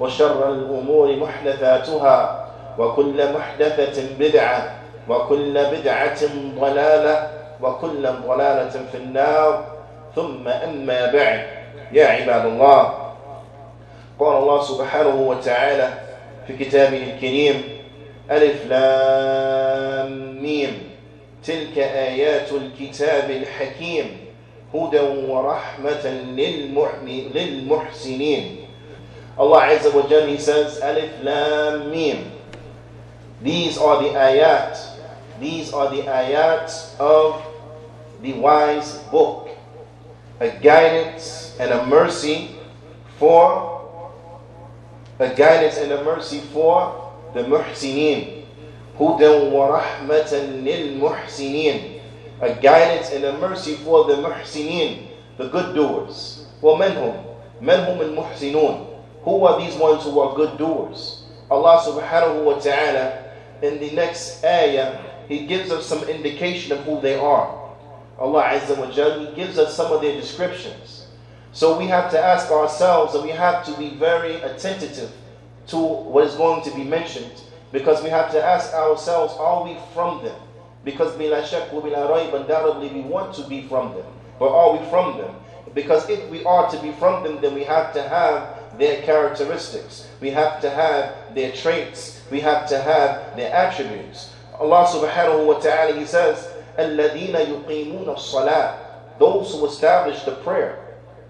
وشر 0.00 0.50
الأمور 0.52 1.16
محدثاتها 1.16 2.46
وكل 2.78 3.32
محدثة 3.32 4.02
بدعة 4.18 4.74
وكل 5.08 5.64
بدعة 5.64 6.20
ضلالة 6.60 7.30
وكل 7.62 8.08
ضلالة 8.26 8.70
في 8.92 8.96
النار. 8.96 9.64
ثم 10.16 10.48
أما 10.48 11.12
بعد 11.12 11.46
يا 11.92 12.06
عباد 12.06 12.46
الله 12.46 12.94
قال 14.18 14.36
الله 14.36 14.62
سبحانه 14.62 15.20
وتعالى 15.28 15.88
في 16.46 16.56
كتابه 16.64 17.02
الكريم 17.14 17.62
ألف 18.30 18.66
لام 18.66 20.42
ميم. 20.42 20.88
تلك 21.44 21.78
آيات 21.78 22.52
الكتاب 22.52 23.30
الحكيم 23.30 24.16
هدى 24.74 25.00
ورحمة 25.28 26.06
للمحسنين. 27.34 28.57
Allah 29.37 29.73
Azza 29.73 29.89
wa 29.93 30.05
Jal, 30.07 30.27
He 30.27 30.37
says, 30.37 30.79
Alif 30.79 31.23
Lam 31.23 31.89
Mim. 31.89 32.31
These 33.41 33.77
are 33.77 34.01
the 34.03 34.09
ayat. 34.13 34.77
These 35.39 35.73
are 35.73 35.89
the 35.89 36.03
ayat 36.05 36.69
of 36.99 37.41
the 38.21 38.33
wise 38.33 38.99
book. 39.09 39.49
A 40.39 40.49
guidance 40.61 41.57
and 41.59 41.71
a 41.71 41.85
mercy 41.85 42.55
for 43.17 43.73
a 45.19 45.29
guidance 45.33 45.77
and 45.77 45.91
a 45.91 46.03
mercy 46.03 46.39
for 46.53 47.11
the 47.33 47.43
muhsinin. 47.43 48.45
Hudan 48.97 49.51
wa 49.51 49.81
rahmatan 49.81 50.63
lil 50.63 51.01
muhsinin. 51.01 52.01
A 52.41 52.53
guidance 52.53 53.09
and 53.11 53.23
a 53.25 53.33
mercy 53.39 53.75
for 53.81 54.05
the 54.05 54.21
muhsinin, 54.21 55.07
the 55.37 55.47
good 55.49 55.73
doers. 55.75 56.45
ومنهم 56.63 57.13
منهم 57.61 58.01
المحسنون 58.01 58.86
who 59.28 59.44
are 59.44 59.60
these 59.60 59.74
ones 59.76 60.04
who 60.04 60.18
are 60.20 60.34
good 60.34 60.56
doers? 60.58 61.22
Allah 61.50 61.80
subhanahu 61.84 62.44
wa 62.44 62.58
ta'ala 62.58 63.24
in 63.62 63.78
the 63.78 63.90
next 63.92 64.44
ayah, 64.44 64.98
He 65.28 65.46
gives 65.46 65.70
us 65.70 65.86
some 65.86 66.02
indication 66.08 66.72
of 66.72 66.84
who 66.84 67.00
they 67.00 67.16
are. 67.18 67.52
Allah 68.18 68.42
Azza 68.44 68.76
wa 68.78 68.90
Jal, 68.90 69.20
He 69.26 69.34
gives 69.34 69.58
us 69.58 69.76
some 69.76 69.92
of 69.92 70.00
their 70.00 70.18
descriptions. 70.18 71.06
So 71.52 71.78
we 71.78 71.86
have 71.86 72.10
to 72.12 72.18
ask 72.20 72.50
ourselves 72.50 73.14
and 73.14 73.24
we 73.24 73.30
have 73.30 73.64
to 73.66 73.72
be 73.76 73.90
very 73.96 74.36
attentive 74.36 75.12
to 75.68 75.76
what 75.76 76.24
is 76.24 76.34
going 76.34 76.62
to 76.64 76.70
be 76.74 76.84
mentioned 76.84 77.42
because 77.72 78.02
we 78.02 78.10
have 78.10 78.30
to 78.32 78.42
ask 78.42 78.72
ourselves, 78.74 79.34
are 79.38 79.64
we 79.64 79.76
from 79.92 80.24
them? 80.24 80.36
Because 80.84 81.12
bila 81.16 81.44
shak 81.44 81.72
wa 81.72 81.80
bila 81.80 82.08
raib, 82.08 82.32
undoubtedly 82.32 82.88
we 82.88 83.00
want 83.02 83.34
to 83.34 83.42
be 83.48 83.62
from 83.68 83.92
them. 83.94 84.06
But 84.38 84.48
are 84.52 84.76
we 84.76 84.84
from 84.88 85.18
them? 85.18 85.34
Because 85.74 86.08
if 86.08 86.28
we 86.30 86.44
are 86.44 86.70
to 86.70 86.78
be 86.80 86.92
from 86.92 87.24
them, 87.24 87.40
then 87.42 87.54
we 87.54 87.64
have 87.64 87.92
to 87.92 88.02
have 88.02 88.57
their 88.77 89.01
characteristics. 89.03 90.07
We 90.21 90.31
have 90.31 90.61
to 90.61 90.69
have 90.69 91.35
their 91.35 91.51
traits. 91.51 92.21
We 92.31 92.39
have 92.41 92.67
to 92.69 92.81
have 92.81 93.35
their 93.35 93.53
attributes. 93.53 94.33
Allah 94.59 94.85
subhanahu 94.85 95.45
wa 95.45 95.59
ta'ala, 95.59 95.97
He 95.97 96.05
says, 96.05 96.49
الَّذِينَ 96.77 97.33
يُقِيمُونَ 97.33 98.05
الصَّلَاةِ 98.05 99.19
Those 99.19 99.53
who 99.53 99.65
establish 99.65 100.23
the 100.23 100.35
prayer. 100.43 100.79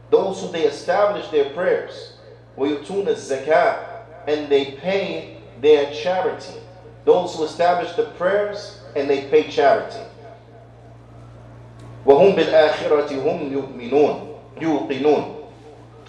Those 0.09 0.41
who 0.41 0.51
they 0.51 0.63
establish 0.63 1.27
their 1.29 1.49
prayers. 1.51 2.13
وَيُتُونَ 2.57 3.07
الزَّكَاةِ 3.07 4.27
And 4.27 4.49
they 4.49 4.71
pay 4.79 5.37
their 5.61 5.91
charity. 5.93 6.59
Those 7.05 7.35
who 7.35 7.43
establish 7.43 7.91
the 7.93 8.05
prayers 8.17 8.79
and 8.95 9.09
they 9.09 9.27
pay 9.27 9.49
charity. 9.49 9.99
وَهُمْ 12.05 12.35
بِالْآخِرَةِ 12.35 13.09
هُمْ 13.09 13.51
يُؤْمِنُونَ 13.51 14.37
يُوقِنُونَ 14.59 15.35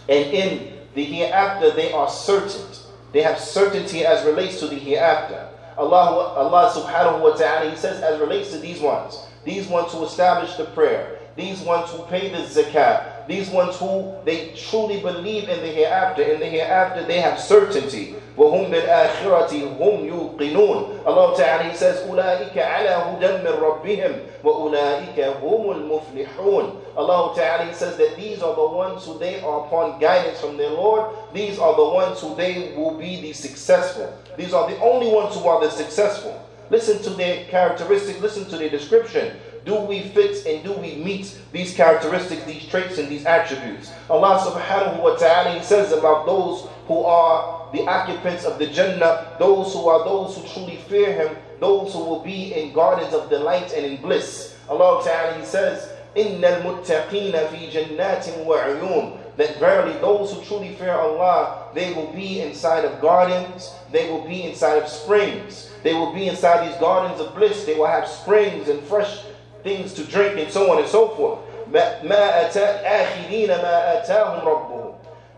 And 0.09 0.25
in 0.35 0.68
the 0.94 1.04
hereafter 1.04 1.72
they 1.72 1.92
are 1.92 2.10
certain. 2.10 2.66
They 3.12 3.22
have 3.22 3.40
certainty 3.40 4.06
as 4.06 4.26
relates 4.26 4.60
to 4.60 4.68
the 4.68 4.76
hereafter. 4.76 5.48
Allah, 5.78 6.34
Allah 6.36 6.72
subhanahu 6.76 7.22
wa 7.22 7.32
ta'ala, 7.36 7.70
He 7.70 7.78
says, 7.78 8.02
as 8.02 8.20
relates 8.20 8.52
to 8.52 8.58
these 8.58 8.82
ones, 8.82 9.18
these 9.46 9.68
ones 9.68 9.94
who 9.94 10.04
establish 10.04 10.56
the 10.56 10.66
prayer, 10.66 11.20
these 11.36 11.62
ones 11.62 11.90
who 11.90 12.04
pay 12.04 12.30
the 12.30 12.40
zakat, 12.40 13.28
these 13.28 13.50
ones 13.50 13.78
who 13.78 14.14
they 14.26 14.50
truly 14.56 15.00
believe 15.00 15.48
in 15.48 15.62
the 15.62 15.68
hereafter. 15.68 16.22
In 16.22 16.40
the 16.40 16.48
hereafter, 16.48 17.06
they 17.06 17.22
have 17.22 17.40
certainty. 17.40 18.16
وهم 18.39 18.71
بالآخرة 18.71 19.53
هم 19.81 20.07
يوقنون 20.07 21.01
Allah 21.07 21.37
Ta'ala 21.37 21.65
He 21.65 21.77
says 21.77 22.03
أولئك 22.09 22.59
على 22.59 22.89
هدى 22.89 23.43
من 23.43 23.53
ربهم 23.61 24.13
وأولئك 24.45 25.21
هم 25.43 25.71
المفلحون 25.71 26.73
Allah 26.97 27.33
Ta'ala 27.35 27.65
He 27.67 27.73
says 27.75 27.97
that 27.97 28.17
these 28.17 28.43
are 28.43 28.55
the 28.55 28.67
ones 28.67 29.05
who 29.05 29.19
they 29.19 29.41
are 29.41 29.67
upon 29.67 29.99
guidance 30.01 30.41
from 30.41 30.57
their 30.57 30.71
Lord 30.71 31.11
these 31.33 31.59
are 31.59 31.75
the 31.77 31.85
ones 31.85 32.21
who 32.21 32.35
they 32.35 32.75
will 32.77 32.97
be 32.99 33.21
the 33.21 33.33
successful 33.33 34.13
these 34.37 34.53
are 34.53 34.69
the 34.71 34.79
only 34.81 35.11
ones 35.11 35.35
who 35.37 35.47
are 35.49 35.61
the 35.61 35.71
successful 35.71 36.41
listen 36.71 37.03
to 37.03 37.11
their 37.11 37.45
characteristics 37.47 38.21
listen 38.21 38.45
to 38.47 38.57
their 38.57 38.71
description 38.71 39.37
do 39.65 39.77
we 39.77 40.01
fit 40.01 40.45
and 40.47 40.63
do 40.63 40.73
we 40.73 40.97
meet 40.97 41.39
these 41.53 41.75
characteristics, 41.75 42.45
these 42.45 42.67
traits, 42.69 42.99
and 42.99 43.09
these 43.09 43.25
attributes? 43.25 43.91
Allah 44.11 44.39
subhanahu 44.45 45.01
wa 45.03 45.17
ta'ala 45.17 45.57
He 45.59 45.65
says 45.65 45.93
about 45.93 46.27
those 46.27 46.69
who 46.87 47.01
are 47.05 47.58
the 47.73 47.87
occupants 47.87 48.45
of 48.45 48.59
the 48.59 48.67
Jannah, 48.67 49.37
those 49.39 49.73
who 49.73 49.89
are 49.89 50.05
those 50.05 50.37
who 50.37 50.47
truly 50.49 50.77
fear 50.89 51.13
Him, 51.13 51.37
those 51.61 51.93
who 51.93 51.99
will 52.01 52.21
be 52.21 52.55
in 52.55 52.73
gardens 52.73 53.15
of 53.15 53.31
delight 53.31 53.73
and 53.73 53.85
in 53.85 54.01
bliss. 54.01 54.57
Allah 54.69 55.03
ta'ala 55.05 55.39
He 55.39 55.45
says, 55.45 55.91
إِنَّ 56.17 56.41
الْمُتَّقِينَ 56.41 57.33
فِي 57.49 57.71
جَنَّاتٍ 57.73 58.45
وَعُيُونٍ 58.47 59.37
That 59.37 59.59
verily 59.59 59.99
those 59.99 60.33
who 60.33 60.43
truly 60.45 60.75
fear 60.77 60.95
Allah, 60.95 61.69
they 61.75 61.93
will 61.93 62.13
be 62.13 62.41
inside 62.41 62.85
of 62.85 63.01
gardens, 63.01 63.73
they 63.91 64.09
will 64.11 64.25
be 64.27 64.45
inside 64.45 64.79
of 64.79 64.89
springs, 64.89 65.71
they 65.83 65.95
will 65.95 66.13
be 66.13 66.29
inside 66.29 66.69
these 66.69 66.79
gardens 66.79 67.21
of 67.21 67.35
bliss, 67.35 67.65
they 67.65 67.75
will 67.75 67.87
have 67.87 68.07
springs 68.07 68.69
and 68.69 68.81
fresh 68.85 69.25
things 69.65 69.93
to 69.95 70.05
drink 70.05 70.39
and 70.39 70.51
so 70.53 70.71
on 70.71 70.79
and 70.79 70.89
so 70.89 71.09
forth. 71.09 71.41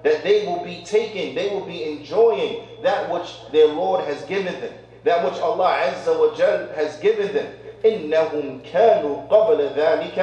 That 0.03 0.23
they 0.23 0.47
will 0.47 0.62
be 0.64 0.82
taking, 0.85 1.35
they 1.35 1.49
will 1.49 1.67
be 1.67 1.85
enjoying 1.85 2.67
that 2.82 3.11
which 3.11 3.35
their 3.50 3.67
Lord 3.67 4.05
has 4.05 4.23
given 4.23 4.61
them, 4.61 4.73
that 5.05 5.25
which 5.25 5.41
Allah 5.41 5.91
Azza 5.91 6.19
wa 6.19 6.35
Jal 6.37 6.69
has 6.75 6.97
given 6.99 7.32
them. 7.35 7.53
إِنَّهُمْ 7.82 8.62
كَانُوا 8.70 9.29
قَبْلَ 9.29 9.75
ذَلِكَ 9.75 10.19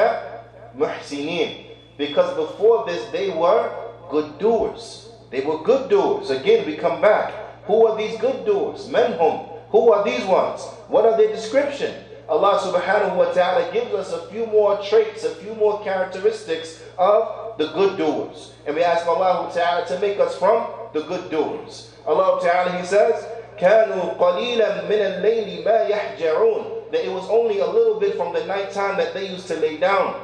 مُحْسِنِينَ 0.77 1.65
Because 1.97 2.35
before 2.35 2.85
this 2.85 3.06
they 3.12 3.30
were 3.30 3.71
good 4.09 4.38
doers. 4.39 5.09
They 5.31 5.41
were 5.41 5.63
good 5.63 5.89
doers. 5.89 6.30
Again, 6.30 6.65
we 6.65 6.77
come 6.77 7.01
back. 7.01 7.33
Who 7.65 7.88
are 7.88 7.97
these 7.97 8.18
good 8.19 8.45
doers? 8.45 8.88
Menhum. 8.88 9.50
Who 9.69 9.91
are 9.91 10.03
these 10.03 10.24
ones? 10.25 10.62
What 10.88 11.06
are 11.06 11.18
their 11.18 11.33
description? 11.33 11.94
Allah 12.30 12.59
subhanahu 12.59 13.18
wa 13.18 13.33
ta'ala 13.33 13.71
gives 13.74 13.94
us 13.94 14.13
a 14.13 14.27
few 14.27 14.45
more 14.47 14.77
traits, 14.81 15.24
a 15.24 15.35
few 15.35 15.56
more 15.56 15.83
characteristics 15.83 16.83
of 16.97 17.46
the 17.57 17.68
good 17.68 17.97
doers. 17.97 18.53
And 18.65 18.75
we 18.75 18.83
ask 18.83 19.06
Allah 19.07 19.51
ta'ala 19.53 19.85
to 19.88 20.00
make 20.00 20.19
us 20.19 20.35
from 20.38 20.68
the 20.94 21.01
good 21.01 21.30
doers. 21.30 21.94
Allah 22.06 22.39
ta'ala, 22.41 22.77
He 22.80 22.85
says, 22.85 23.25
كانوا 23.59 24.18
قليلا 24.18 24.81
من 24.89 25.01
الليل 25.01 25.63
ما 25.65 25.88
يحجعون 25.88 26.91
that 26.91 27.06
it 27.06 27.12
was 27.12 27.27
only 27.30 27.59
a 27.59 27.65
little 27.65 28.00
bit 28.00 28.15
from 28.15 28.33
the 28.33 28.44
night 28.45 28.71
time 28.71 28.97
that 28.97 29.13
they 29.13 29.27
used 29.30 29.47
to 29.47 29.56
lay 29.57 29.77
down 29.77 30.15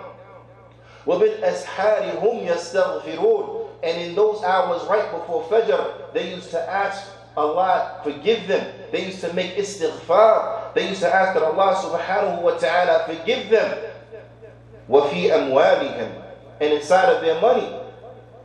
وبالأسحار 1.08 2.20
هم 2.22 2.48
يستغفرون 2.48 3.66
and 3.84 3.98
in 4.02 4.16
those 4.16 4.44
hours 4.44 4.84
right 4.90 5.10
before 5.12 5.44
Fajr 5.44 6.14
they 6.14 6.34
used 6.36 6.52
to 6.52 6.60
ask 6.70 7.08
Allah 7.38 8.02
forgive 8.04 8.48
them 8.48 8.66
they 8.92 9.06
used 9.06 9.22
to 9.22 9.32
make 9.34 9.56
istighfar 9.56 10.74
they 10.74 10.90
used 10.90 11.02
to 11.02 11.14
ask 11.14 11.34
that 11.34 11.44
Allah 11.44 11.76
subhanahu 11.80 12.42
wa 12.42 12.52
ta'ala 12.58 13.06
forgive 13.08 13.50
them 13.50 13.78
وفي 14.90 15.30
أموالهم 15.36 16.12
and 16.64 16.74
inside 16.74 17.10
of 17.10 17.22
their 17.22 17.40
money 17.42 17.68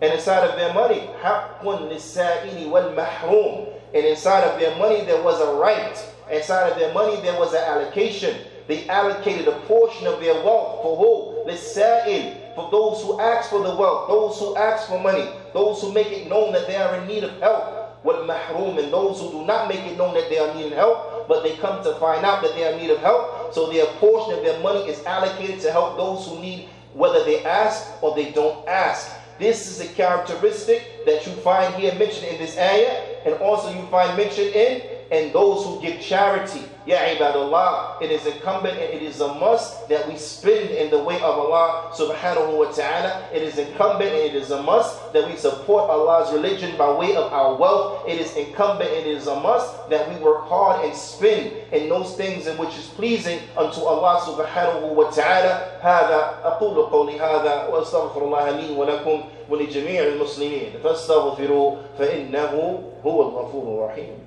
and 0.02 0.12
inside 0.12 0.48
of 0.48 0.56
their 0.56 0.72
money 0.72 1.08
حق 1.22 1.64
للسائل 1.64 2.70
والمحروم 2.70 3.66
and 3.94 4.04
inside 4.04 4.42
of 4.44 4.58
their 4.58 4.74
money 4.76 5.04
there 5.04 5.22
was 5.22 5.40
a 5.40 5.54
right. 5.54 5.96
Inside 6.30 6.70
of 6.70 6.78
their 6.78 6.92
money 6.92 7.20
there 7.22 7.38
was 7.38 7.54
an 7.54 7.62
allocation. 7.62 8.36
They 8.66 8.88
allocated 8.88 9.46
a 9.46 9.58
portion 9.68 10.08
of 10.08 10.20
their 10.20 10.34
wealth 10.34 10.82
for 10.82 10.96
who? 10.96 11.50
Lisa'il. 11.50 12.54
For 12.56 12.70
those 12.70 13.02
who 13.02 13.20
ask 13.20 13.50
for 13.50 13.62
the 13.62 13.74
wealth, 13.74 14.08
those 14.08 14.38
who 14.38 14.56
ask 14.56 14.88
for 14.88 14.98
money, 14.98 15.28
those 15.52 15.80
who 15.80 15.92
make 15.92 16.08
it 16.08 16.28
known 16.28 16.52
that 16.54 16.66
they 16.66 16.76
are 16.76 16.96
in 16.96 17.06
need 17.06 17.22
of 17.24 17.38
help. 17.40 18.02
What 18.02 18.26
mahroom 18.26 18.78
and 18.78 18.92
those 18.92 19.20
who 19.20 19.30
do 19.30 19.46
not 19.46 19.68
make 19.68 19.80
it 19.80 19.96
known 19.96 20.14
that 20.14 20.28
they 20.28 20.38
are 20.38 20.52
needing 20.54 20.72
help, 20.72 21.26
but 21.28 21.42
they 21.42 21.56
come 21.56 21.82
to 21.84 21.94
find 21.94 22.24
out 22.24 22.42
that 22.42 22.54
they 22.54 22.66
are 22.66 22.72
in 22.72 22.78
need 22.78 22.90
of 22.90 22.98
help. 22.98 23.54
So 23.54 23.70
their 23.70 23.86
portion 23.98 24.34
of 24.38 24.44
their 24.44 24.58
money 24.60 24.80
is 24.88 25.02
allocated 25.04 25.60
to 25.60 25.72
help 25.72 25.96
those 25.96 26.26
who 26.26 26.40
need, 26.40 26.68
whether 26.93 27.23
they 27.23 27.43
ask 27.45 28.01
or 28.01 28.15
they 28.15 28.31
don't 28.31 28.67
ask. 28.67 29.11
This 29.37 29.69
is 29.69 29.79
a 29.79 29.93
characteristic 29.93 31.05
that 31.05 31.25
you 31.25 31.31
find 31.33 31.73
here 31.75 31.93
mentioned 31.95 32.27
in 32.27 32.37
this 32.37 32.57
ayah 32.57 33.03
and 33.25 33.35
also 33.35 33.73
you 33.73 33.85
find 33.87 34.17
mentioned 34.17 34.53
in 34.53 34.81
and 35.10 35.32
those 35.32 35.64
who 35.64 35.80
give 35.80 36.00
charity. 36.00 36.62
Ya 36.86 36.98
ibadullah, 37.16 37.96
it 38.02 38.10
is 38.10 38.26
incumbent 38.26 38.76
and 38.76 38.92
it 38.92 39.02
is 39.02 39.20
a 39.20 39.28
must 39.40 39.88
that 39.88 40.06
we 40.06 40.16
spend 40.18 40.68
in 40.68 40.90
the 40.90 40.98
way 40.98 41.16
of 41.16 41.32
Allah 41.40 41.90
subhanahu 41.96 42.58
wa 42.58 42.68
ta'ala. 42.70 43.24
It 43.32 43.40
is 43.42 43.56
incumbent 43.56 44.12
and 44.12 44.20
it 44.20 44.34
is 44.34 44.50
a 44.50 44.60
must 44.62 45.12
that 45.14 45.26
we 45.26 45.36
support 45.36 45.88
Allah's 45.88 46.30
religion 46.32 46.76
by 46.76 46.92
way 46.92 47.16
of 47.16 47.32
our 47.32 47.56
wealth. 47.56 48.04
It 48.06 48.20
is 48.20 48.36
incumbent 48.36 48.90
and 48.90 49.06
it 49.06 49.16
is 49.16 49.26
a 49.28 49.40
must 49.40 49.88
that 49.88 50.08
we 50.12 50.16
work 50.20 50.44
hard 50.44 50.84
and 50.84 50.94
spend 50.94 51.52
in 51.72 51.88
those 51.88 52.16
things 52.16 52.46
in 52.46 52.58
which 52.58 52.76
is 52.76 52.84
pleasing 52.92 53.40
unto 53.56 53.80
Allah 53.80 54.20
subhanahu 54.20 54.92
wa 54.94 55.08
ta'ala. 55.08 55.80
هذا 55.80 56.40
أقول 56.44 56.90
قولي 56.92 57.20
هذا 57.20 57.68
وأستغفر 57.68 58.22
الله 58.24 58.50
لي 58.50 58.76
ولكم 58.76 59.24
ولجميع 59.50 60.02
المسلمين 60.02 60.72
فاستغفروا 60.84 61.76
فإنه 61.98 62.82
هو 63.06 63.22
الغفور 63.22 63.62
الرحيم 63.84 64.18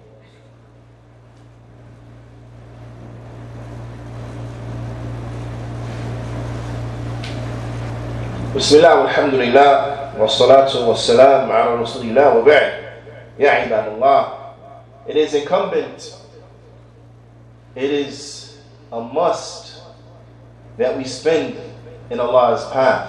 بسم 8.55 8.75
الله 8.77 8.95
والحمد 9.01 9.33
لله 9.33 9.97
والصلاة 10.19 10.87
والسلام 10.89 11.51
على 11.51 11.75
رسول 11.75 12.05
الله 12.09 12.33
وبعد 12.37 12.71
يا 13.39 13.49
عباد 13.51 13.87
الله 13.93 14.27
It 15.07 15.15
is 15.15 15.33
incumbent 15.33 16.15
It 17.75 17.91
is 17.91 18.57
a 18.91 18.99
must 19.01 19.81
that 20.77 20.97
we 20.97 21.03
spend 21.03 21.55
in 22.09 22.19
Allah's 22.19 22.65
path 22.71 23.07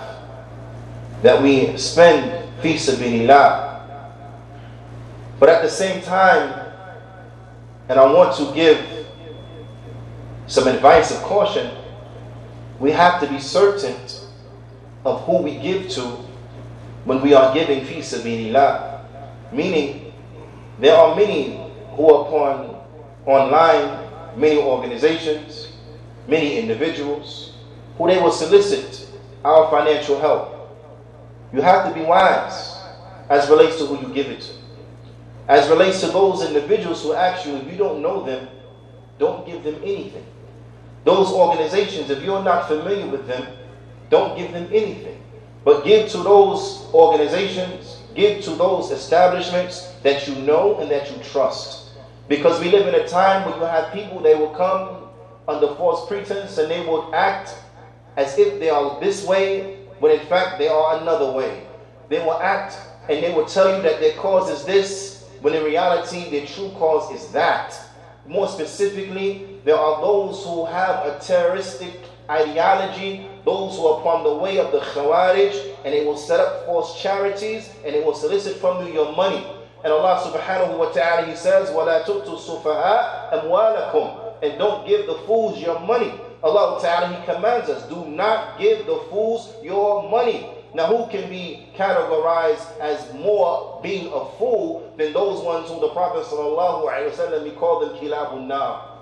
that 1.22 1.40
we 1.42 1.76
spend 1.76 2.44
fi 2.62 2.74
sabilillah 2.74 3.80
but 5.40 5.48
at 5.48 5.62
the 5.62 5.70
same 5.70 6.02
time 6.02 6.52
and 7.88 7.98
I 7.98 8.04
want 8.12 8.36
to 8.36 8.52
give 8.54 8.78
some 10.46 10.68
advice 10.68 11.10
of 11.10 11.22
caution 11.22 11.70
we 12.80 12.90
have 12.92 13.20
to 13.20 13.26
be 13.26 13.40
certain 13.40 13.94
of 15.05 15.21
who 15.25 15.37
we 15.41 15.57
give 15.57 15.89
to 15.89 16.01
when 17.05 17.21
we 17.21 17.33
are 17.33 17.53
giving 17.53 17.85
fi 17.85 17.99
sabilillah. 17.99 19.01
Meaning, 19.51 20.13
there 20.79 20.95
are 20.95 21.15
many 21.15 21.59
who 21.95 22.09
are 22.09 22.27
upon 22.27 22.75
online, 23.25 23.99
many 24.37 24.59
organizations, 24.61 25.73
many 26.27 26.57
individuals 26.57 27.53
who 27.97 28.07
they 28.07 28.19
will 28.19 28.31
solicit 28.31 29.07
our 29.43 29.69
financial 29.69 30.19
help. 30.19 30.49
You 31.53 31.61
have 31.61 31.87
to 31.87 31.93
be 31.93 32.05
wise 32.05 32.77
as 33.29 33.49
relates 33.49 33.77
to 33.77 33.85
who 33.85 34.07
you 34.07 34.13
give 34.13 34.27
it 34.27 34.41
to. 34.41 34.51
As 35.47 35.69
relates 35.69 35.99
to 36.01 36.07
those 36.07 36.43
individuals 36.43 37.03
who 37.03 37.09
you, 37.11 37.57
if 37.57 37.71
you 37.71 37.77
don't 37.77 38.01
know 38.01 38.23
them, 38.25 38.47
don't 39.19 39.45
give 39.45 39.63
them 39.63 39.75
anything. 39.83 40.25
Those 41.03 41.27
organizations, 41.31 42.09
if 42.09 42.23
you're 42.23 42.43
not 42.43 42.67
familiar 42.67 43.05
with 43.07 43.27
them, 43.27 43.45
don't 44.13 44.37
give 44.37 44.51
them 44.51 44.67
anything. 44.71 45.19
But 45.65 45.83
give 45.83 46.09
to 46.11 46.17
those 46.19 46.87
organizations, 46.93 47.97
give 48.13 48.43
to 48.43 48.51
those 48.51 48.91
establishments 48.91 49.91
that 50.03 50.27
you 50.27 50.35
know 50.35 50.79
and 50.79 50.91
that 50.91 51.09
you 51.09 51.17
trust. 51.23 51.89
Because 52.27 52.61
we 52.61 52.69
live 52.69 52.87
in 52.87 52.93
a 52.93 53.07
time 53.07 53.43
where 53.45 53.57
you 53.57 53.65
have 53.65 53.91
people, 53.91 54.19
they 54.21 54.35
will 54.35 54.51
come 54.51 55.09
under 55.47 55.73
false 55.75 56.07
pretense 56.07 56.59
and 56.59 56.69
they 56.69 56.85
will 56.85 57.13
act 57.15 57.55
as 58.15 58.37
if 58.37 58.59
they 58.59 58.69
are 58.69 58.99
this 58.99 59.25
way, 59.25 59.79
when 59.99 60.11
in 60.11 60.25
fact 60.27 60.59
they 60.59 60.67
are 60.67 61.01
another 61.01 61.31
way. 61.31 61.65
They 62.09 62.19
will 62.19 62.39
act 62.39 62.77
and 63.09 63.23
they 63.23 63.33
will 63.33 63.45
tell 63.45 63.75
you 63.75 63.81
that 63.81 63.99
their 63.99 64.13
cause 64.13 64.49
is 64.51 64.63
this, 64.63 65.27
when 65.41 65.55
in 65.55 65.63
reality 65.63 66.29
their 66.29 66.45
true 66.45 66.69
cause 66.77 67.11
is 67.11 67.31
that. 67.31 67.75
More 68.27 68.47
specifically, 68.47 69.59
there 69.65 69.75
are 69.75 70.01
those 70.01 70.43
who 70.43 70.65
have 70.65 71.05
a 71.07 71.19
terroristic 71.19 71.99
ideology, 72.29 73.27
those 73.44 73.76
who 73.76 73.86
are 73.86 74.00
upon 74.00 74.24
the 74.24 74.34
way 74.34 74.58
of 74.58 74.72
the 74.72 74.80
Khawarij, 74.80 75.76
and 75.84 75.94
they 75.94 76.04
will 76.04 76.16
set 76.16 76.40
up 76.40 76.66
false 76.66 77.00
charities 77.00 77.70
and 77.84 77.94
they 77.94 78.00
will 78.02 78.14
solicit 78.14 78.56
from 78.56 78.86
you 78.86 78.92
your 78.92 79.14
money. 79.16 79.46
And 79.84 79.92
Allah 79.92 80.18
subhanahu 80.26 80.76
wa 80.78 80.90
ta'ala, 80.90 81.26
He 81.26 81.36
says, 81.36 81.68
وَلَا 81.70 82.04
تُؤْتُوا 82.04 82.34
السُّفَهَاءَ 82.34 83.44
أَمْوَالَكُمْ 83.44 84.42
And 84.42 84.58
don't 84.58 84.86
give 84.86 85.06
the 85.06 85.14
fools 85.26 85.60
your 85.60 85.78
money. 85.80 86.12
Allah 86.42 86.80
ta'ala, 86.82 87.14
He 87.14 87.24
commands 87.24 87.68
us, 87.70 87.88
do 87.88 88.04
not 88.06 88.58
give 88.58 88.86
the 88.86 88.98
fools 89.10 89.54
your 89.62 90.08
money. 90.10 90.50
Now, 90.74 90.86
who 90.86 91.10
can 91.10 91.30
be 91.30 91.68
categorized 91.76 92.78
as 92.80 93.12
more 93.14 93.80
being 93.82 94.06
a 94.12 94.24
fool 94.38 94.92
than 94.98 95.12
those 95.12 95.42
ones 95.42 95.68
who 95.70 95.80
the 95.80 95.88
Prophet 95.88 96.24
sallallahu 96.26 96.84
alaihi 96.86 97.10
wasallam 97.10 97.44
he 97.44 97.52
called 97.52 97.82
them 97.88 97.96
kilabun 97.96 98.48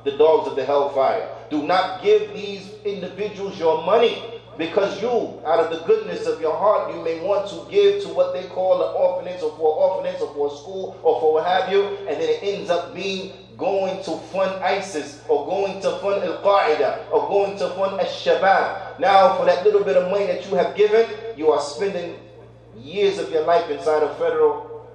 the 0.04 0.12
dogs 0.16 0.46
of 0.48 0.54
the 0.54 0.64
hellfire. 0.64 1.28
Do 1.50 1.64
not 1.64 2.02
give 2.02 2.32
these 2.32 2.70
individuals 2.84 3.58
your 3.58 3.82
money 3.84 4.22
because 4.61 5.01
you, 5.01 5.41
out 5.43 5.59
of 5.59 5.71
the 5.71 5.83
goodness 5.87 6.27
of 6.27 6.39
your 6.39 6.55
heart, 6.55 6.93
you 6.93 7.01
may 7.01 7.19
want 7.19 7.49
to 7.49 7.65
give 7.71 8.03
to 8.03 8.09
what 8.09 8.31
they 8.31 8.43
call 8.43 8.75
an 8.83 8.93
orphanage 8.95 9.41
or 9.41 9.49
for 9.57 9.73
orphanage 9.73 10.21
or 10.21 10.31
for 10.35 10.53
a 10.53 10.55
school 10.55 10.99
or 11.01 11.19
for 11.19 11.33
what 11.33 11.47
have 11.47 11.71
you, 11.71 11.83
and 12.07 12.21
then 12.21 12.29
it 12.29 12.43
ends 12.43 12.69
up 12.69 12.93
being 12.93 13.33
going 13.57 14.03
to 14.03 14.11
fund 14.29 14.63
ISIS 14.63 15.23
or 15.27 15.47
going 15.47 15.81
to 15.81 15.89
fund 15.97 16.23
Al 16.23 16.43
Qaeda 16.43 17.11
or 17.11 17.27
going 17.27 17.57
to 17.57 17.69
fund 17.71 17.99
Al 17.99 18.05
Shabab. 18.05 18.99
Now, 18.99 19.35
for 19.35 19.45
that 19.47 19.65
little 19.65 19.83
bit 19.83 19.97
of 19.97 20.11
money 20.11 20.27
that 20.27 20.47
you 20.47 20.55
have 20.55 20.75
given, 20.75 21.09
you 21.35 21.49
are 21.49 21.59
spending 21.59 22.19
years 22.77 23.17
of 23.17 23.31
your 23.31 23.43
life 23.45 23.67
inside 23.71 24.03
a 24.03 24.13
federal 24.13 24.87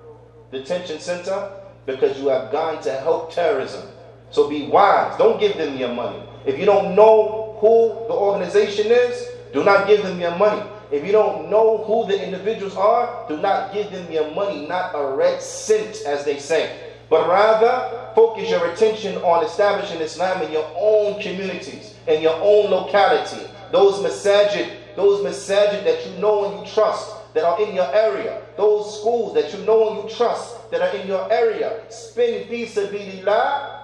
detention 0.52 1.00
center 1.00 1.50
because 1.86 2.16
you 2.20 2.28
have 2.28 2.52
gone 2.52 2.80
to 2.84 2.92
help 2.92 3.34
terrorism. 3.34 3.88
So 4.30 4.48
be 4.48 4.68
wise. 4.68 5.18
Don't 5.18 5.40
give 5.40 5.56
them 5.56 5.76
your 5.76 5.92
money. 5.92 6.22
If 6.46 6.56
you 6.56 6.66
don't 6.66 6.94
know 6.94 7.58
who 7.60 8.06
the 8.06 8.14
organization 8.14 8.92
is, 8.92 9.35
do 9.52 9.64
not 9.64 9.86
give 9.86 10.02
them 10.02 10.20
your 10.20 10.36
money. 10.36 10.62
If 10.90 11.04
you 11.04 11.12
don't 11.12 11.50
know 11.50 11.78
who 11.84 12.06
the 12.06 12.24
individuals 12.24 12.76
are, 12.76 13.26
do 13.28 13.36
not 13.38 13.72
give 13.72 13.90
them 13.90 14.10
your 14.10 14.32
money, 14.34 14.66
not 14.66 14.92
a 14.94 15.16
red 15.16 15.42
cent, 15.42 16.02
as 16.06 16.24
they 16.24 16.38
say. 16.38 16.94
But 17.08 17.28
rather, 17.28 18.12
focus 18.14 18.50
your 18.50 18.70
attention 18.72 19.16
on 19.18 19.44
establishing 19.44 20.00
Islam 20.00 20.42
in 20.42 20.52
your 20.52 20.68
own 20.76 21.20
communities, 21.20 21.94
in 22.06 22.22
your 22.22 22.34
own 22.40 22.70
locality. 22.70 23.46
Those 23.72 23.98
masajid, 23.98 24.70
those 24.96 25.24
masajid 25.24 25.84
that 25.84 26.06
you 26.06 26.18
know 26.18 26.50
and 26.50 26.66
you 26.66 26.72
trust, 26.72 27.12
that 27.34 27.44
are 27.44 27.60
in 27.60 27.74
your 27.74 27.92
area. 27.94 28.42
Those 28.56 28.98
schools 29.00 29.34
that 29.34 29.52
you 29.52 29.64
know 29.66 29.90
and 29.90 30.08
you 30.08 30.16
trust, 30.16 30.70
that 30.70 30.80
are 30.80 30.96
in 30.96 31.06
your 31.06 31.30
area. 31.32 31.82
Spend 31.90 32.48
fi 32.48 32.64
sabilillah 32.64 33.82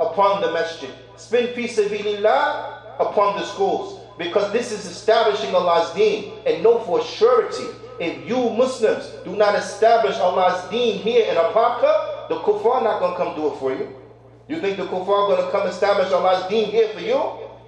upon 0.00 0.42
the 0.42 0.52
masjid. 0.52 0.90
Spend 1.16 1.54
fi 1.54 1.68
sabilillah 1.68 3.00
upon 3.00 3.36
the 3.38 3.44
schools. 3.44 4.00
Because 4.18 4.52
this 4.52 4.72
is 4.72 4.84
establishing 4.84 5.54
Allah's 5.54 5.94
deen. 5.94 6.32
And 6.44 6.62
know 6.62 6.80
for 6.80 7.02
surety, 7.02 7.64
if 8.00 8.28
you 8.28 8.50
Muslims 8.50 9.10
do 9.24 9.36
not 9.36 9.54
establish 9.54 10.16
Allah's 10.16 10.68
deen 10.70 10.98
here 11.00 11.24
in 11.30 11.36
Apaka, 11.36 12.18
The 12.28 12.36
kuffar 12.40 12.82
not 12.82 13.00
going 13.00 13.12
to 13.12 13.16
come 13.16 13.34
do 13.34 13.52
it 13.52 13.58
for 13.58 13.72
you. 13.72 13.88
You 14.48 14.60
think 14.60 14.76
the 14.76 14.84
kuffar 14.84 15.28
going 15.28 15.44
to 15.44 15.50
come 15.50 15.66
establish 15.66 16.12
Allah's 16.12 16.46
deen 16.48 16.70
here 16.70 16.88
for 16.88 17.00
you? 17.00 17.22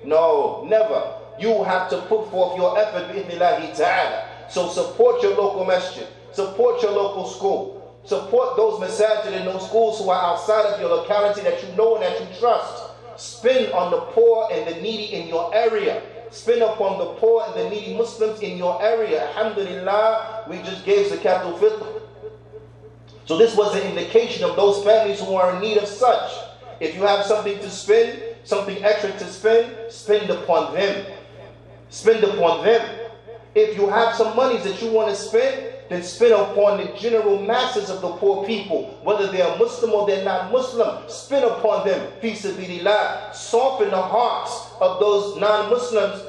No, 0.05 0.67
never. 0.69 1.15
You 1.39 1.65
have 1.65 1.89
to 1.91 2.03
put 2.03 2.31
forth 2.31 2.57
your 2.59 2.79
effort 2.79 3.09
bi'ithnillahi 3.09 3.75
ta'ala. 3.77 4.29
So 4.51 4.69
support 4.69 5.23
your 5.23 5.35
local 5.37 5.65
masjid. 5.65 6.07
Support 6.33 6.83
your 6.83 6.93
local 6.93 7.27
school. 7.27 8.01
Support 8.05 8.57
those 8.57 8.81
masajid 8.81 9.33
and 9.33 9.47
those 9.47 9.67
schools 9.67 9.99
who 9.99 10.11
are 10.11 10.33
outside 10.33 10.67
of 10.67 10.81
your 10.81 10.91
locality 10.91 11.41
that 11.43 11.63
you 11.63 11.75
know 11.77 11.97
and 11.97 12.05
that 12.05 12.21
you 12.21 12.27
trust. 12.39 12.85
Spend 13.17 13.73
on 13.73 13.91
the 13.91 14.01
poor 14.13 14.49
and 14.53 14.67
the 14.69 14.81
needy 14.81 15.15
in 15.15 15.29
your 15.29 15.55
area. 15.55 16.03
Spend 16.31 16.63
upon 16.63 16.99
the 16.99 17.07
poor 17.15 17.45
and 17.47 17.55
the 17.55 17.71
needy 17.71 17.97
Muslims 17.97 18.41
in 18.41 18.57
your 18.57 18.81
area. 18.83 19.29
Alhamdulillah, 19.31 20.45
we 20.49 20.59
just 20.59 20.85
gave 20.85 21.07
zakat 21.07 21.41
al-fitr. 21.41 22.03
So 23.27 23.37
this 23.37 23.57
was 23.57 23.75
an 23.75 23.83
indication 23.83 24.45
of 24.45 24.57
those 24.57 24.85
families 24.85 25.21
who 25.21 25.35
are 25.35 25.55
in 25.55 25.61
need 25.61 25.79
of 25.79 25.87
such. 25.87 26.33
If 26.81 26.95
you 26.95 27.03
have 27.03 27.25
something 27.27 27.59
to 27.59 27.71
spend, 27.71 28.23
something 28.45 28.83
extra 28.83 29.13
to 29.13 29.25
spend, 29.25 29.93
spend 29.93 30.31
upon 30.31 30.75
them. 30.75 31.07
Spend 31.91 32.25
upon 32.25 32.65
them. 32.65 32.89
If 33.55 33.77
you 33.77 33.89
have 33.89 34.15
some 34.15 34.37
monies 34.37 34.65
that 34.65 34.81
you 34.81 34.91
want 34.91 35.11
to 35.11 35.17
spend, 35.17 35.70
then 35.91 36.05
spend 36.05 36.33
upon 36.33 36.79
the 36.79 36.93
general 36.97 37.43
masses 37.43 37.91
of 37.91 38.01
the 38.01 38.13
poor 38.13 38.47
people, 38.47 38.97
whether 39.03 39.27
they 39.27 39.43
are 39.43 39.59
Muslim 39.59 39.91
or 39.91 40.07
they're 40.07 40.25
not 40.25 40.53
Muslim. 40.53 41.03
Spend 41.09 41.45
upon 41.45 41.85
them, 41.87 42.13
fi 42.21 42.31
sabilillah. 42.31 43.35
Soften 43.35 43.91
the 43.91 44.01
hearts 44.01 44.73
of 44.81 45.01
those 45.01 45.37
non-Muslims 45.37 46.23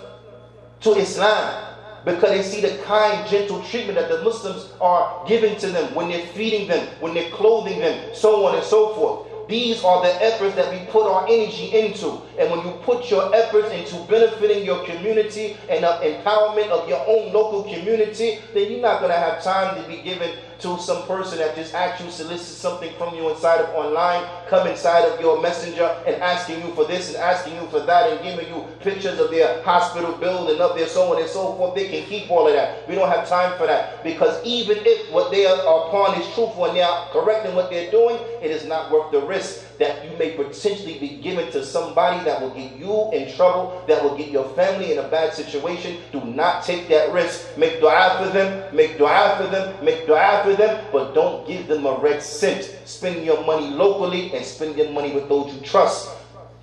to 0.82 0.94
Islam 0.94 1.75
because 2.03 2.32
they 2.32 2.41
see 2.41 2.62
the 2.62 2.75
kind, 2.84 3.30
gentle 3.30 3.62
treatment 3.65 4.00
that 4.00 4.10
the 4.10 4.24
Muslims 4.24 4.74
are 4.82 5.24
giving 5.27 5.56
to 5.58 5.68
them 5.68 5.94
when 5.94 6.10
they're 6.10 6.25
feeding 6.27 6.68
them, 6.68 6.88
when 7.00 7.13
they're 7.13 7.30
clothing 7.30 7.80
them, 7.80 8.15
so 8.15 8.48
on 8.48 8.56
and 8.56 8.63
so 8.63 8.96
forth. 8.96 9.31
These 9.48 9.84
are 9.84 10.02
the 10.02 10.14
efforts 10.24 10.56
that 10.56 10.72
we 10.72 10.86
put 10.92 11.06
our 11.06 11.26
energy 11.28 11.72
into. 11.78 12.22
And 12.40 12.52
when 12.52 12.66
you 12.66 12.72
put 12.84 13.10
your 13.10 13.34
efforts 13.36 13.72
into 13.72 13.96
benefiting 14.10 14.66
your 14.66 14.84
community 14.86 15.58
and 15.70 15.86
uh, 15.86 16.00
empowerment 16.02 16.70
of 16.70 16.88
your 16.88 17.04
own 17.08 17.34
local 17.34 17.64
community, 17.64 18.40
then 18.54 18.72
you're 18.72 18.82
not 18.82 19.00
going 19.00 19.12
to 19.12 19.18
have 19.18 19.44
time 19.44 19.82
to 19.82 19.88
be 19.88 20.02
given 20.02 20.32
to 20.62 20.80
some 20.80 21.03
person 21.08 21.39
that 21.39 21.56
just 21.56 21.74
actually 21.74 22.12
solicits 22.12 22.58
something 22.58 22.94
from 22.98 23.15
you 23.15 23.30
inside 23.30 23.60
of 23.62 23.70
online, 23.74 24.24
come 24.48 24.68
inside 24.68 25.06
of 25.06 25.20
your 25.20 25.41
messenger 25.41 25.86
and 26.06 26.15
asking 26.22 26.62
you 26.62 26.74
for 26.75 26.86
this 26.86 27.10
and 27.10 27.18
asking 27.18 27.56
you 27.56 27.68
for 27.68 27.80
that 27.80 28.12
and 28.12 28.22
giving 28.24 28.48
you 28.48 28.65
pictures 28.80 29.20
of 29.20 29.32
their 29.32 29.62
hospital 29.63 30.13
bill 30.13 30.51
and 30.51 30.62
of 30.62 30.77
their 30.77 30.88
so 30.88 31.13
on 31.13 31.22
and 31.22 31.30
so 31.30 31.56
forth. 31.56 31.75
They 31.75 31.89
can 31.89 32.08
keep 32.08 32.30
all 32.30 32.48
of 32.48 32.53
that. 32.53 32.88
We 32.88 32.96
don't 32.96 33.10
have 33.10 33.27
time 33.27 33.58
for 33.58 33.65
that 33.68 34.03
because 34.03 34.44
even 34.46 34.77
if 34.82 35.12
what 35.12 35.32
they 35.32 35.46
are 35.46 35.88
upon 35.88 36.20
is 36.20 36.25
truthful 36.36 36.65
and 36.65 36.75
they 36.75 36.84
are 36.84 37.10
correct 37.12 37.46
in 37.48 37.56
what 37.56 37.70
they're 37.70 37.91
doing, 37.91 38.18
it 38.41 38.51
is 38.51 38.65
not 38.65 38.91
worth 38.91 39.12
the 39.12 39.22
risk 39.22 39.65
that 39.82 40.06
you 40.06 40.15
may 40.18 40.32
potentially 40.32 41.00
be 41.00 41.18
given 41.24 41.51
to 41.51 41.65
somebody 41.65 42.24
that 42.24 42.39
will 42.39 42.51
get 42.51 42.72
you 42.77 43.10
in 43.13 43.34
trouble, 43.36 43.84
that 43.88 44.03
will 44.03 44.15
get 44.15 44.30
your 44.30 44.48
family 44.50 44.91
in 44.91 45.00
a 45.00 45.08
bad 45.08 45.34
situation. 45.34 45.98
Do 46.12 46.24
not 46.24 46.63
take 46.63 46.88
that 46.89 47.12
risk. 47.12 47.58
Make 47.58 47.80
dua 47.80 48.18
for 48.20 48.30
them, 48.30 48.75
make 48.75 49.00
dua 49.00 49.36
for 49.38 49.48
them, 49.48 49.84
make 49.84 50.06
dua 50.06 50.41
for 50.44 50.50
them, 50.55 50.86
but 50.91 51.13
don't 51.13 51.48
give 51.48 51.67
them 51.67 51.86
a 51.86 51.98
red 51.98 52.22
cent. 52.22 52.63
Spend 52.86 53.25
your 53.25 53.46
money 53.46 53.67
locally 53.70 54.34
and 54.34 54.46
spend 54.46 54.77
your 54.77 54.91
money 54.91 55.12
with 55.13 55.27
those 55.29 55.53
you 55.53 55.62
trust. 55.62 56.10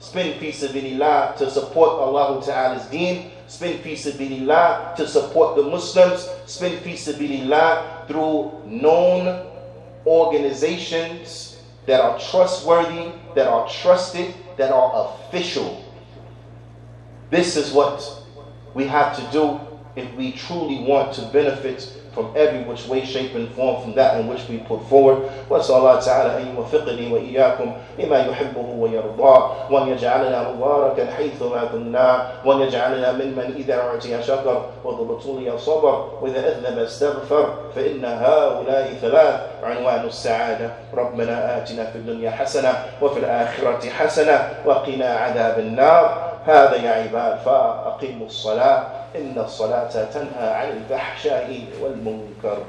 Spend 0.01 0.39
fi 0.39 0.53
sabilillah 0.53 1.37
to 1.37 1.51
support 1.51 1.91
Allah 1.99 2.41
Ta'ala's 2.45 2.87
deen. 2.87 3.31
Spend 3.49 3.81
fi 3.81 3.95
sabilillah 3.95 4.95
to 4.97 5.07
support 5.09 5.57
the 5.57 5.63
Muslims. 5.63 6.29
Spend 6.47 6.79
fi 6.83 6.93
sabilillah 6.93 8.07
through 8.07 8.53
known 8.67 9.47
organizations 10.07 11.61
that 11.87 12.01
are 12.01 12.19
trustworthy, 12.19 13.13
that 13.35 13.49
are 13.49 13.69
trusted, 13.69 14.35
that 14.57 14.71
are 14.71 15.13
official. 15.29 15.85
This 17.31 17.57
is 17.57 17.73
what 17.73 18.23
we 18.75 18.87
have 18.87 19.17
to 19.17 19.33
do 19.33 19.61
if 19.97 20.15
we 20.15 20.33
truly 20.33 20.79
want 20.85 21.13
to 21.15 21.23
benefit 21.33 21.93
from 22.19 22.35
every 22.35 22.67
which 22.67 22.91
way, 22.91 23.07
shape, 23.07 23.39
and 23.39 23.47
form 23.55 23.79
from 23.83 23.95
that 23.95 24.19
in 24.19 24.27
which 24.27 24.43
we 24.51 24.59
put 24.59 24.83
forward. 24.91 25.23
وأسأل 25.51 25.79
الله 25.79 25.97
تعالى 26.03 26.31
أن 26.43 26.45
يوفقني 26.57 27.13
وإياكم 27.15 27.73
لما 27.99 28.19
يحبه 28.19 28.67
ويرضاه 28.79 29.71
وأن 29.71 29.89
يجعلنا 29.89 30.51
مباركا 30.51 31.07
حيثما 31.15 31.65
كنا. 31.73 32.27
وأن 32.45 32.61
يجعلنا 32.61 33.13
ممن 33.13 33.55
إذا 33.57 33.75
أعطي 33.75 34.23
شكر 34.23 34.63
وذو 34.85 35.05
بطولي 35.05 35.59
صبر. 35.59 36.09
وإذا 36.21 36.41
أذنب 36.49 36.79
استغفر 36.79 37.55
فإن 37.77 38.05
هؤلاء 38.05 38.87
ثلاث. 39.01 39.41
عنوان 39.63 40.07
السعادة. 40.07 40.71
ربنا 40.95 41.57
آتنا 41.57 41.85
في 41.85 41.97
الدنيا 41.99 42.31
حسنة 42.31 42.73
وفي 43.03 43.19
الآخرة 43.19 43.89
حسنة 43.91 44.49
وقنا 44.67 45.07
عذاب 45.07 45.59
النار. 45.59 46.29
هذا 46.47 46.77
يا 46.77 46.91
عباد 46.91 47.39
فأقيموا 47.45 48.27
الصلاة. 48.27 48.98
إن 49.17 49.39
الصلاة 49.39 50.05
تنهى 50.05 50.51
عن 50.55 50.69
الفحشاء 50.69 51.65
والمنكر. 51.81 52.63